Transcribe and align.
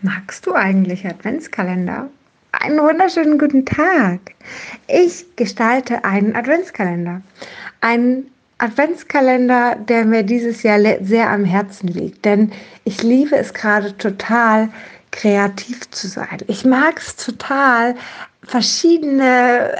Magst 0.00 0.46
du 0.46 0.54
eigentlich 0.54 1.04
Adventskalender? 1.04 2.08
Einen 2.52 2.78
wunderschönen 2.78 3.36
guten 3.36 3.66
Tag. 3.66 4.20
Ich 4.86 5.24
gestalte 5.34 6.04
einen 6.04 6.36
Adventskalender. 6.36 7.20
Einen 7.80 8.30
Adventskalender, 8.58 9.74
der 9.74 10.04
mir 10.04 10.22
dieses 10.22 10.62
Jahr 10.62 10.78
sehr 11.00 11.28
am 11.30 11.44
Herzen 11.44 11.88
liegt, 11.88 12.24
denn 12.24 12.52
ich 12.84 13.02
liebe 13.02 13.36
es 13.36 13.52
gerade 13.52 13.96
total, 13.96 14.68
kreativ 15.10 15.90
zu 15.90 16.06
sein. 16.06 16.38
Ich 16.46 16.64
mag 16.64 16.98
es 16.98 17.16
total, 17.16 17.96
verschiedene, 18.44 19.72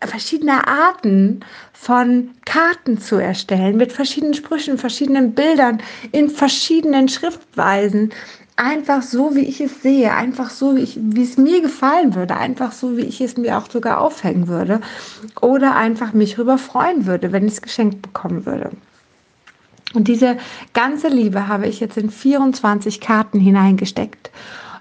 äh, 0.00 0.06
verschiedene 0.06 0.66
Arten 0.66 1.40
von 1.72 2.30
Karten 2.44 3.00
zu 3.00 3.16
erstellen, 3.16 3.78
mit 3.78 3.92
verschiedenen 3.92 4.34
Sprüchen, 4.34 4.76
verschiedenen 4.76 5.32
Bildern, 5.32 5.82
in 6.12 6.28
verschiedenen 6.28 7.08
Schriftweisen 7.08 8.12
einfach 8.60 9.02
so, 9.02 9.34
wie 9.34 9.40
ich 9.40 9.60
es 9.60 9.82
sehe, 9.82 10.12
einfach 10.12 10.50
so, 10.50 10.76
wie, 10.76 10.80
ich, 10.80 10.98
wie 11.00 11.22
es 11.22 11.38
mir 11.38 11.62
gefallen 11.62 12.14
würde, 12.14 12.36
einfach 12.36 12.72
so, 12.72 12.96
wie 12.96 13.02
ich 13.02 13.20
es 13.20 13.36
mir 13.36 13.56
auch 13.56 13.70
sogar 13.70 14.00
aufhängen 14.00 14.48
würde 14.48 14.80
oder 15.40 15.76
einfach 15.76 16.12
mich 16.12 16.34
darüber 16.34 16.58
freuen 16.58 17.06
würde, 17.06 17.32
wenn 17.32 17.46
ich 17.46 17.54
es 17.54 17.62
geschenkt 17.62 18.02
bekommen 18.02 18.44
würde. 18.44 18.70
Und 19.94 20.08
diese 20.08 20.36
ganze 20.74 21.08
Liebe 21.08 21.48
habe 21.48 21.66
ich 21.66 21.80
jetzt 21.80 21.96
in 21.96 22.10
24 22.10 23.00
Karten 23.00 23.40
hineingesteckt 23.40 24.30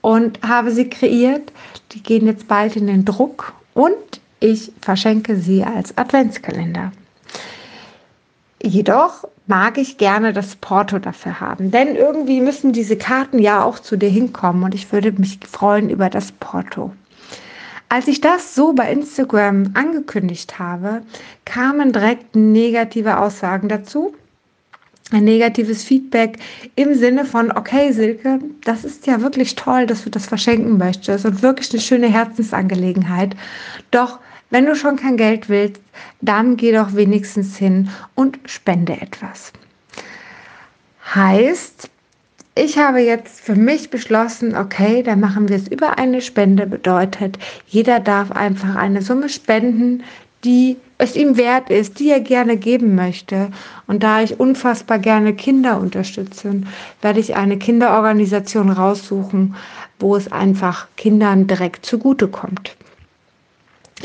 und 0.00 0.40
habe 0.42 0.72
sie 0.72 0.90
kreiert. 0.90 1.52
Die 1.92 2.02
gehen 2.02 2.26
jetzt 2.26 2.48
bald 2.48 2.76
in 2.76 2.88
den 2.88 3.04
Druck 3.04 3.54
und 3.74 3.94
ich 4.40 4.72
verschenke 4.80 5.36
sie 5.36 5.62
als 5.62 5.96
Adventskalender. 5.96 6.92
Jedoch 8.62 9.24
mag 9.46 9.78
ich 9.78 9.96
gerne 9.96 10.32
das 10.32 10.54
Porto 10.56 10.98
dafür 10.98 11.40
haben, 11.40 11.70
denn 11.70 11.96
irgendwie 11.96 12.40
müssen 12.40 12.72
diese 12.72 12.96
Karten 12.96 13.38
ja 13.38 13.64
auch 13.64 13.78
zu 13.78 13.96
dir 13.96 14.10
hinkommen 14.10 14.64
und 14.64 14.74
ich 14.74 14.92
würde 14.92 15.12
mich 15.12 15.38
freuen 15.50 15.88
über 15.88 16.10
das 16.10 16.30
Porto. 16.32 16.92
Als 17.88 18.06
ich 18.06 18.20
das 18.20 18.54
so 18.54 18.72
bei 18.72 18.92
Instagram 18.92 19.72
angekündigt 19.74 20.58
habe, 20.60 21.02
kamen 21.44 21.92
direkt 21.92 22.36
negative 22.36 23.18
Aussagen 23.18 23.68
dazu. 23.68 24.14
Ein 25.10 25.24
negatives 25.24 25.82
Feedback 25.82 26.38
im 26.76 26.94
Sinne 26.94 27.24
von, 27.24 27.50
okay, 27.50 27.90
Silke, 27.90 28.38
das 28.64 28.84
ist 28.84 29.08
ja 29.08 29.22
wirklich 29.22 29.56
toll, 29.56 29.86
dass 29.86 30.04
du 30.04 30.10
das 30.10 30.26
verschenken 30.26 30.78
möchtest 30.78 31.24
und 31.24 31.42
wirklich 31.42 31.72
eine 31.72 31.80
schöne 31.80 32.06
Herzensangelegenheit. 32.06 33.34
Doch 33.90 34.20
wenn 34.50 34.66
du 34.66 34.74
schon 34.74 34.96
kein 34.96 35.16
Geld 35.16 35.48
willst, 35.48 35.80
dann 36.20 36.56
geh 36.56 36.72
doch 36.72 36.94
wenigstens 36.94 37.56
hin 37.56 37.88
und 38.14 38.38
spende 38.44 39.00
etwas. 39.00 39.52
Heißt, 41.14 41.88
ich 42.56 42.78
habe 42.78 43.00
jetzt 43.00 43.40
für 43.40 43.54
mich 43.54 43.90
beschlossen, 43.90 44.56
okay, 44.56 45.02
dann 45.02 45.20
machen 45.20 45.48
wir 45.48 45.56
es 45.56 45.68
über 45.68 45.98
eine 45.98 46.20
Spende. 46.20 46.66
Bedeutet, 46.66 47.38
jeder 47.66 48.00
darf 48.00 48.32
einfach 48.32 48.74
eine 48.74 49.02
Summe 49.02 49.28
spenden, 49.28 50.02
die 50.44 50.76
es 50.98 51.16
ihm 51.16 51.36
wert 51.36 51.70
ist, 51.70 51.98
die 51.98 52.10
er 52.10 52.20
gerne 52.20 52.56
geben 52.56 52.94
möchte. 52.94 53.50
Und 53.86 54.02
da 54.02 54.22
ich 54.22 54.40
unfassbar 54.40 54.98
gerne 54.98 55.34
Kinder 55.34 55.80
unterstütze, 55.80 56.62
werde 57.00 57.20
ich 57.20 57.36
eine 57.36 57.58
Kinderorganisation 57.58 58.70
raussuchen, 58.70 59.54
wo 59.98 60.16
es 60.16 60.30
einfach 60.30 60.88
Kindern 60.96 61.46
direkt 61.46 61.86
zugutekommt. 61.86 62.76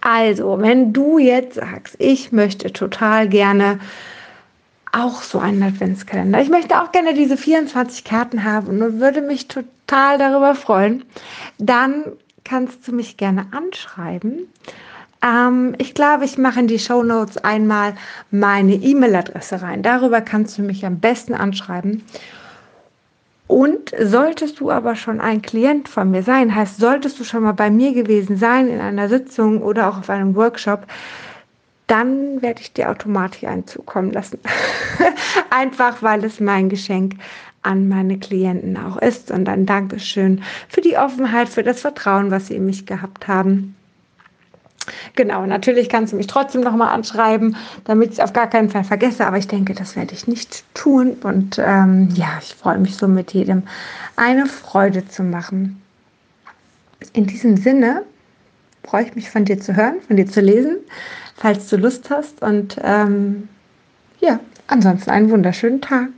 Also, 0.00 0.58
wenn 0.60 0.92
du 0.92 1.18
jetzt 1.18 1.56
sagst, 1.56 1.96
ich 1.98 2.32
möchte 2.32 2.72
total 2.72 3.28
gerne 3.28 3.78
auch 4.92 5.22
so 5.22 5.38
einen 5.38 5.62
Adventskalender. 5.62 6.40
Ich 6.40 6.48
möchte 6.48 6.80
auch 6.80 6.92
gerne 6.92 7.14
diese 7.14 7.36
24 7.36 8.04
Karten 8.04 8.44
haben 8.44 8.82
und 8.82 9.00
würde 9.00 9.20
mich 9.20 9.46
total 9.48 10.18
darüber 10.18 10.54
freuen. 10.54 11.04
Dann 11.58 12.04
kannst 12.44 12.88
du 12.88 12.92
mich 12.92 13.16
gerne 13.16 13.46
anschreiben. 13.52 14.48
Ähm, 15.22 15.74
ich 15.78 15.94
glaube, 15.94 16.24
ich 16.24 16.38
mache 16.38 16.60
in 16.60 16.66
die 16.66 16.78
Show 16.78 17.02
Notes 17.02 17.36
einmal 17.36 17.94
meine 18.30 18.74
E-Mail-Adresse 18.74 19.62
rein. 19.62 19.82
Darüber 19.82 20.20
kannst 20.20 20.58
du 20.58 20.62
mich 20.62 20.84
am 20.84 20.98
besten 20.98 21.34
anschreiben. 21.34 22.02
Und 23.50 23.92
solltest 23.98 24.60
du 24.60 24.70
aber 24.70 24.94
schon 24.94 25.20
ein 25.20 25.42
Klient 25.42 25.88
von 25.88 26.12
mir 26.12 26.22
sein, 26.22 26.54
heißt, 26.54 26.78
solltest 26.78 27.18
du 27.18 27.24
schon 27.24 27.42
mal 27.42 27.50
bei 27.50 27.68
mir 27.68 27.92
gewesen 27.92 28.36
sein 28.36 28.68
in 28.68 28.78
einer 28.78 29.08
Sitzung 29.08 29.60
oder 29.60 29.88
auch 29.88 29.98
auf 29.98 30.08
einem 30.08 30.36
Workshop, 30.36 30.86
dann 31.88 32.42
werde 32.42 32.60
ich 32.60 32.72
dir 32.74 32.88
automatisch 32.88 33.42
einen 33.42 33.66
zukommen 33.66 34.12
lassen. 34.12 34.38
Einfach 35.50 36.00
weil 36.00 36.24
es 36.24 36.38
mein 36.38 36.68
Geschenk 36.68 37.14
an 37.62 37.88
meine 37.88 38.20
Klienten 38.20 38.76
auch 38.76 38.98
ist. 38.98 39.32
Und 39.32 39.48
ein 39.48 39.66
Dankeschön 39.66 40.44
für 40.68 40.80
die 40.80 40.96
Offenheit, 40.96 41.48
für 41.48 41.64
das 41.64 41.80
Vertrauen, 41.80 42.30
was 42.30 42.46
sie 42.46 42.54
in 42.54 42.66
mich 42.66 42.86
gehabt 42.86 43.26
haben. 43.26 43.74
Genau, 45.16 45.46
natürlich 45.46 45.88
kannst 45.88 46.12
du 46.12 46.16
mich 46.16 46.26
trotzdem 46.26 46.62
nochmal 46.62 46.94
anschreiben, 46.94 47.56
damit 47.84 48.10
ich 48.10 48.18
es 48.18 48.20
auf 48.20 48.32
gar 48.32 48.48
keinen 48.48 48.70
Fall 48.70 48.84
vergesse, 48.84 49.26
aber 49.26 49.38
ich 49.38 49.48
denke, 49.48 49.74
das 49.74 49.96
werde 49.96 50.14
ich 50.14 50.26
nicht 50.26 50.64
tun. 50.74 51.16
Und 51.22 51.58
ähm, 51.58 52.08
ja, 52.14 52.28
ich 52.40 52.54
freue 52.54 52.78
mich 52.78 52.96
so 52.96 53.08
mit 53.08 53.32
jedem 53.32 53.62
eine 54.16 54.46
Freude 54.46 55.06
zu 55.08 55.22
machen. 55.22 55.80
In 57.12 57.26
diesem 57.26 57.56
Sinne 57.56 58.02
freue 58.84 59.04
ich 59.04 59.14
mich 59.14 59.30
von 59.30 59.44
dir 59.44 59.60
zu 59.60 59.76
hören, 59.76 59.96
von 60.06 60.16
dir 60.16 60.26
zu 60.26 60.40
lesen, 60.40 60.76
falls 61.36 61.68
du 61.68 61.76
Lust 61.76 62.10
hast. 62.10 62.42
Und 62.42 62.76
ähm, 62.82 63.48
ja, 64.20 64.40
ansonsten 64.66 65.10
einen 65.10 65.30
wunderschönen 65.30 65.80
Tag. 65.80 66.10